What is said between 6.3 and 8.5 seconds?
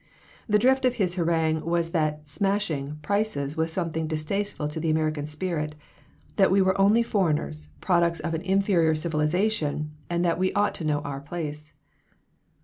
that we were only foreigners, products of an